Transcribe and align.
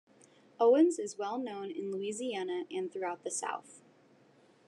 Owens 0.59 0.97
is 0.97 1.19
well 1.19 1.37
known 1.37 1.69
in 1.69 1.91
Louisiana 1.91 2.63
and 2.71 2.91
throughout 2.91 3.23
the 3.23 3.29
South. 3.29 3.83